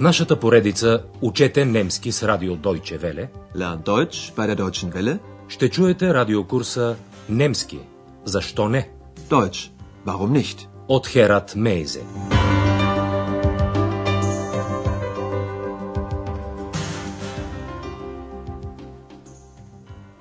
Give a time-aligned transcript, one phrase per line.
[0.00, 5.18] В нашата поредица Учете немски с радио Deutsche Welle Lernt Deutsch bei der Deutschen Welle.
[5.48, 6.96] ще чуете радиокурса
[7.28, 7.78] Немски.
[8.24, 8.90] Защо не?
[9.30, 9.70] Deutsch.
[10.06, 10.68] Warum nicht?
[10.88, 12.02] От Херат Мейзе.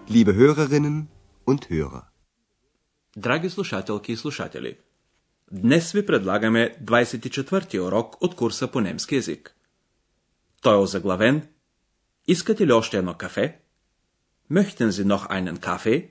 [0.09, 1.07] Liebe Hörerinnen
[1.45, 2.03] und Hörer.
[3.15, 4.77] Драги слушателки и слушатели,
[5.51, 9.55] днес ви предлагаме 24-ти урок от курса по немски язик.
[10.61, 11.47] Той е озаглавен
[12.27, 13.59] Искате ли още едно кафе?
[14.51, 16.09] Möchten Sie noch einen Kaffee?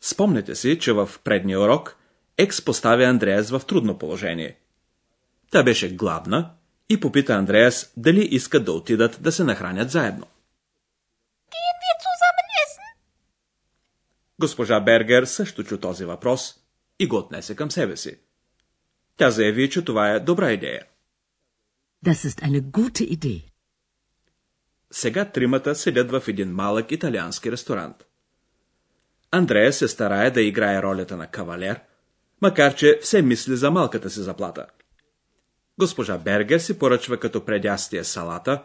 [0.00, 1.96] Спомнете си, че в предния урок
[2.38, 4.58] Екс поставя Андреас в трудно положение.
[5.50, 6.50] Тя беше гладна
[6.88, 10.26] и попита Андреас дали искат да отидат да се нахранят заедно.
[12.66, 12.96] Essen?
[14.38, 16.54] Госпожа Бергер също чу този въпрос
[16.98, 18.18] и го отнесе към себе си.
[19.16, 20.86] Тя заяви, че това е добра идея.
[22.04, 23.42] Das ist eine gute Idee.
[24.90, 28.06] Сега тримата седят в един малък италиански ресторант.
[29.30, 31.80] Андрея се старае да играе ролята на кавалер,
[32.42, 34.66] макар че все мисли за малката си заплата.
[35.78, 38.64] Госпожа Бергер си поръчва като предястие салата,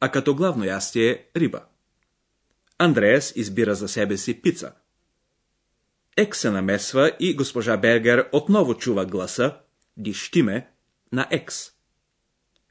[0.00, 1.60] а като главно ястие риба.
[2.78, 4.72] Андреас избира за себе си пица.
[6.16, 9.56] Ек се намесва и госпожа Бергер отново чува гласа,
[9.96, 10.70] диштиме,
[11.12, 11.75] на Екс.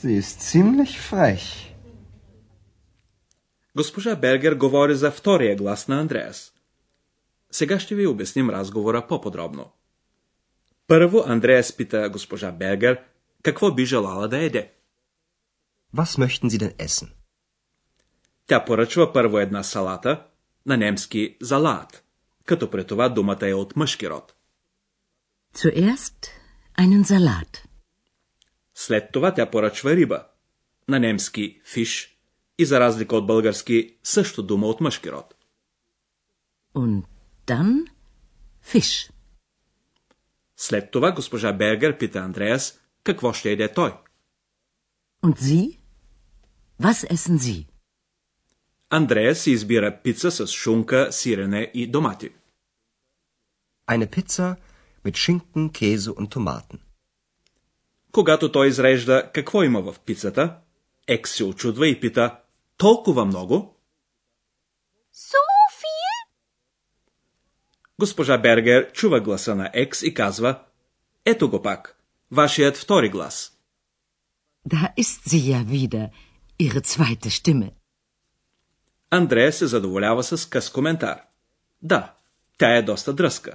[0.00, 1.74] sie ist ziemlich frech.
[3.76, 6.52] Госпожа Бергер говори за втория глас на Андреас.
[7.50, 9.72] Сега ще ви обясним разговора по-подробно.
[10.86, 13.00] Първо Андреас пита госпожа Бергер
[13.42, 14.72] какво би желала да еде.
[15.96, 17.08] Was möchten Sie denn essen?
[18.46, 20.26] Тя поръчва първо една салата,
[20.66, 22.04] на немски залат,
[22.44, 24.34] като при това думата е от мъжки род.
[25.54, 26.26] Zuerst
[26.78, 27.69] einen Salat.
[28.80, 30.24] След това тя поръчва риба,
[30.88, 32.18] на немски фиш
[32.58, 35.34] и за разлика от български също дума от мъжки род.
[36.74, 37.04] Und
[37.46, 37.86] dann
[38.64, 39.10] Fisch.
[40.56, 43.94] След това госпожа Бергер пита Андреас какво ще еде той.
[45.22, 45.78] Und Sie?
[46.82, 47.66] Was essen Sie?
[48.90, 52.32] Андреас си избира пица с шунка, сирене и домати.
[53.88, 54.56] Eine Pizza
[55.04, 56.89] mit Schinken, Käse und Tomaten.
[58.12, 60.56] Когато той изрежда какво има в пицата,
[61.08, 62.36] Екс се очудва и пита
[62.76, 63.76] толкова много.
[65.80, 66.30] Viel?
[67.98, 70.62] Госпожа Бергер чува гласа на Екс и казва
[71.24, 71.98] Ето го пак,
[72.30, 73.56] вашият втори глас.
[74.68, 76.10] Da ist sie ja wieder,
[76.58, 77.70] Ihre zweite Stimme.
[79.10, 81.20] Андрея се задоволява с къс коментар.
[81.82, 82.14] Да,
[82.58, 83.52] тя е доста дръска.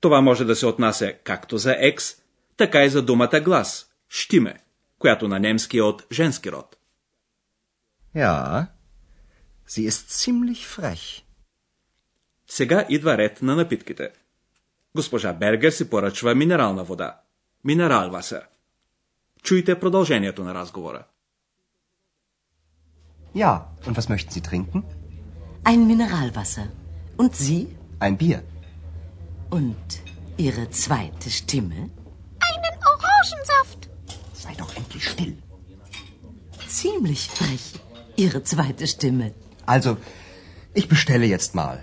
[0.00, 2.16] Това може да се отнася както за екс,
[2.56, 4.54] така и за думата глас, штиме,
[4.98, 6.76] която на немски е от женски род.
[8.16, 8.66] Ja,
[9.68, 11.22] sie ist ziemlich frech.
[12.46, 14.10] Сега идва ред на напитките.
[14.94, 17.20] Госпожа Бергер си поръчва минерална вода.
[17.64, 18.46] Минерал Васер.
[19.42, 21.04] Чуйте продължението на разговора.
[23.34, 23.52] Ja,
[23.86, 24.80] und was möchten Sie trinken?
[25.70, 26.66] Ein Mineralwasser.
[27.22, 27.62] Und Sie?
[28.06, 28.40] Ein Bier.
[29.58, 29.88] Und
[30.46, 31.80] Ihre zweite Stimme?
[33.24, 33.80] Orangensaft.
[34.42, 35.34] Sei doch endlich still.
[36.80, 37.66] Ziemlich frech,
[38.16, 39.26] Ihre zweite Stimme.
[39.74, 39.90] Also,
[40.74, 41.76] ich bestelle jetzt mal.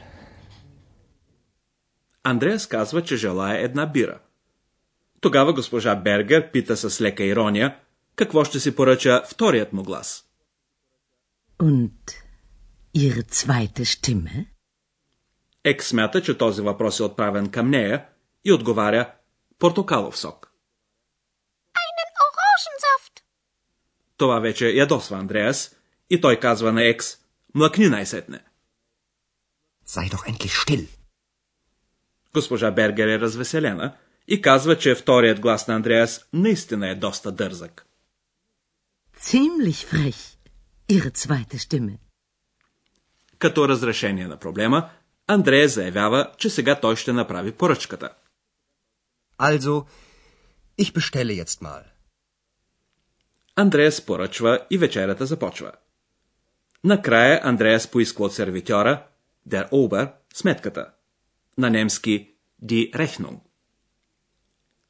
[2.24, 4.20] Андреас казва, че желая една бира.
[5.22, 7.78] Тогава госпожа Бергер пита с лека ирония,
[8.16, 10.26] какво ще си поръча вторият му глас.
[11.60, 12.12] Und
[12.96, 14.46] Ihre zweite Stimme?
[15.64, 18.06] Ек смята, че този въпрос е отправен към нея
[18.46, 19.12] и отговаря
[19.60, 20.51] портокалов сок.
[24.22, 25.76] Това вече ядосва Андреас
[26.10, 27.18] и той казва на Екс,
[27.56, 28.40] млъкни най-сетне.
[29.88, 30.88] Sei doch endlich still.
[32.34, 33.98] Госпожа Бергер е развеселена
[34.28, 37.86] и казва, че вторият глас на Андреас наистина е доста дързък.
[39.18, 40.38] Ziemlich frech,
[40.90, 41.98] Ihre zweite Stimme.
[43.40, 44.90] Като разрешение на проблема,
[45.28, 48.10] Андрея заявява, че сега той ще направи поръчката.
[49.40, 49.86] Also,
[50.80, 51.91] ich bestelle jetzt mal.
[53.62, 55.72] Андреас поръчва и вечерята започва.
[56.84, 59.04] Накрая Андреас поиска от сервитьора,
[59.50, 60.86] der Ober, сметката.
[61.58, 63.40] На немски Die Rechnung.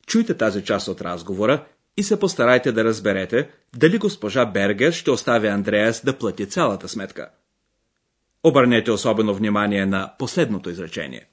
[0.07, 1.65] Чуйте тази част от разговора
[1.97, 7.29] и се постарайте да разберете дали госпожа Бергер ще остави Андреас да плати цялата сметка.
[8.43, 11.25] Обърнете особено внимание на последното изречение.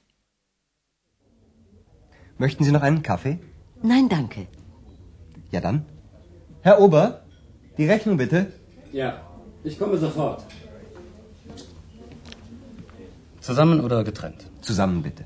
[2.39, 3.37] Möchten Sie noch einen Kaffee?
[3.83, 4.47] Nein, danke.
[5.53, 5.79] Ja dann.
[6.65, 7.28] Herr Ober,
[7.79, 8.39] die Rechnung bitte.
[9.01, 9.09] Ja,
[9.69, 10.39] ich komme sofort.
[13.47, 14.41] Zusammen oder getrennt?
[14.67, 15.23] Zusammen bitte.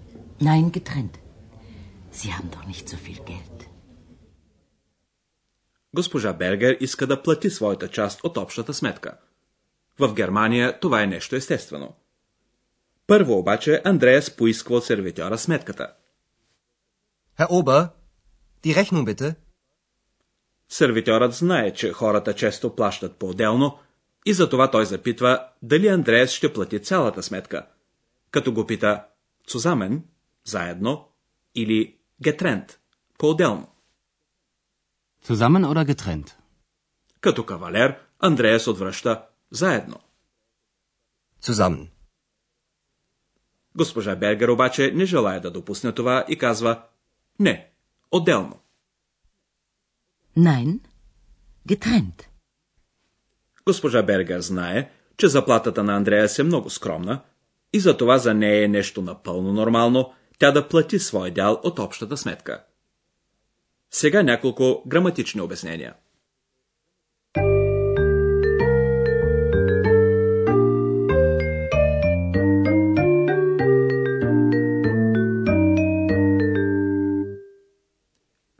[0.49, 1.15] Nein, getrennt.
[2.19, 3.59] Sie haben doch nicht so viel Geld.
[5.95, 9.17] Госпожа Бергер иска да плати своята част от общата сметка.
[9.99, 11.95] В Германия това е нещо естествено.
[13.07, 15.93] Първо обаче Андреас поиска от сервитьора сметката.
[17.39, 17.89] Herr Ober,
[18.63, 19.35] die Rechnung bitte.
[20.69, 23.79] Сервитьорът знае, че хората често плащат по-отделно
[24.25, 27.67] и затова той запитва дали Андреас ще плати цялата сметка,
[28.31, 29.05] като го пита
[29.49, 30.01] zusammen,
[30.45, 31.09] заедно,
[31.55, 32.77] или getrennt,
[33.17, 33.67] по-отделно.
[35.25, 36.33] Zusammen oder getrennt?
[37.21, 39.99] Като кавалер, Андреас отвръща заедно.
[41.43, 41.87] Zusammen.
[43.75, 46.83] Госпожа Бергер обаче не желая да допусне това и казва
[47.39, 47.71] не,
[48.11, 48.62] отделно.
[50.37, 50.79] Nein,
[51.67, 52.27] getrennt.
[53.65, 57.21] Госпожа Бергер знае, че заплатата на Андреас е много скромна
[57.73, 62.17] и затова за нея е нещо напълно нормално тя да плати свой дял от общата
[62.17, 62.63] сметка.
[63.91, 65.93] Сега няколко граматични обяснения.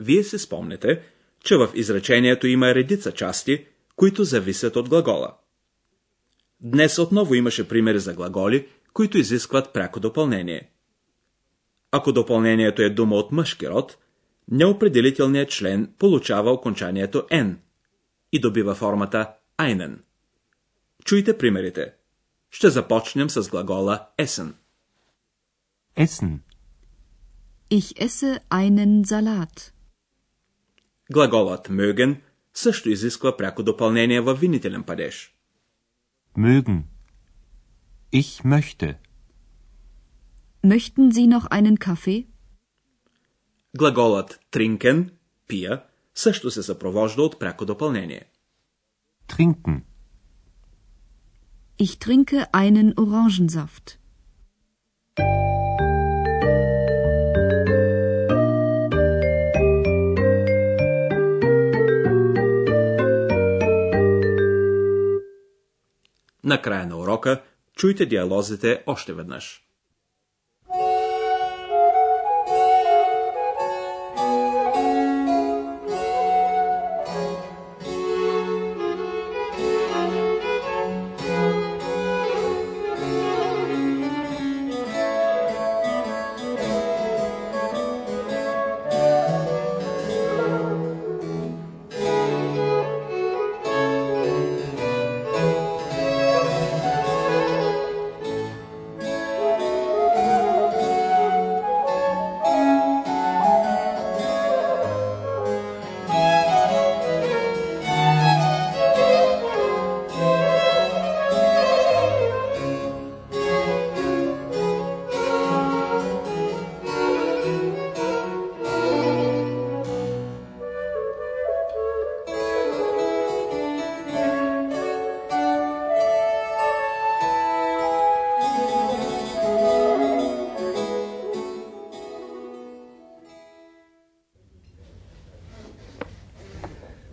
[0.00, 1.02] Вие се спомнете,
[1.44, 5.34] че в изречението има редица части, които зависят от глагола.
[6.60, 10.70] Днес отново имаше примери за глаголи, които изискват пряко допълнение.
[11.90, 13.98] Ако допълнението е дума от мъжки род,
[14.50, 17.54] неопределителният член получава окончанието n
[18.32, 19.96] и добива формата einen.
[21.04, 21.92] Чуйте примерите.
[22.50, 24.52] Ще започнем с глагола essen.
[25.96, 26.38] Essen.
[27.70, 29.73] Ich esse einen Salat.
[31.12, 32.20] Глаголът mögen
[32.54, 35.34] също изисква пряко допълнение във винителен падеж.
[36.38, 36.82] Mögen.
[38.12, 38.96] Ich möchte.
[40.64, 42.26] Möchten Sie noch einen Kaffee?
[43.78, 45.10] Глаголът trinken,
[45.48, 45.82] пия,
[46.14, 48.24] също се съпровожда от пряко допълнение.
[49.28, 49.82] Trinken.
[51.78, 53.98] Ich trinke einen Orangensaft.
[66.44, 67.42] Накрая на урока
[67.76, 69.68] чуйте диалозите още веднъж.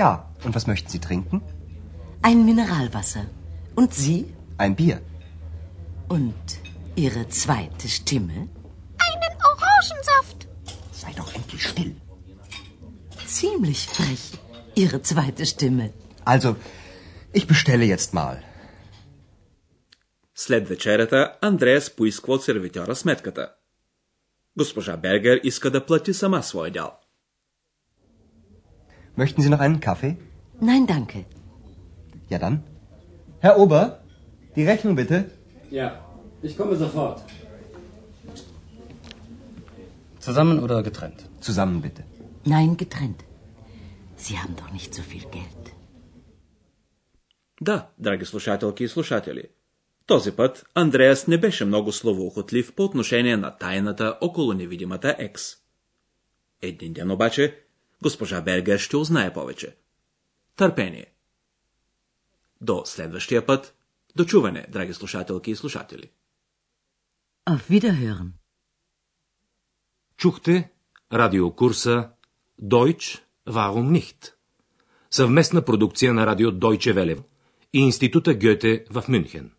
[0.00, 0.10] Ja,
[0.44, 1.42] und was möchten Sie trinken?
[2.22, 3.26] Ein Mineralwasser.
[3.74, 4.18] Und Sie?
[4.58, 5.00] Ein Bier.
[6.08, 6.44] Und
[6.94, 8.48] Ihre zweite Stimme?
[9.08, 10.46] Einen Orangensaft.
[10.92, 11.94] Sei doch endlich still.
[13.26, 14.24] Ziemlich frech,
[14.74, 15.92] Ihre zweite Stimme.
[16.24, 16.56] Also,
[17.32, 18.42] ich bestelle jetzt mal.
[20.34, 23.54] След вечерята Андреас поиска от сервитьора сметката.
[24.56, 27.00] Госпожа Бергер иска да плати сама своя дял.
[29.16, 30.16] Möchten Sie noch einen Kaffee?
[30.60, 31.24] Nein, danke.
[32.28, 32.56] Ja dann.
[33.40, 33.82] Herr Ober,
[34.56, 35.16] die Rechnung bitte.
[35.70, 35.86] Ja,
[36.42, 37.18] ich komme sofort.
[40.26, 41.20] Zusammen oder getrennt?
[41.40, 42.02] Zusammen bitte.
[42.44, 43.20] Nein, getrennt.
[44.16, 45.64] Sie haben doch nicht so viel Geld.
[47.60, 49.44] Да, драги слушателки и слушатели.
[50.06, 55.56] Този път Андреас не беше много словоохотлив по отношение на тайната около невидимата екс.
[56.62, 57.58] Един ден обаче
[58.01, 59.75] госпожа Бергер ще узнае повече.
[60.55, 61.05] Търпение.
[62.61, 63.75] До следващия път.
[64.15, 66.09] До чуване, драги слушателки и слушатели.
[67.49, 68.29] Auf Wiederhören.
[70.17, 70.71] Чухте
[71.13, 72.09] радиокурса
[72.61, 74.33] Deutsch, warum nicht?
[75.11, 77.23] Съвместна продукция на радио Deutsche Welle
[77.73, 79.56] и Института Гьоте в Мюнхен.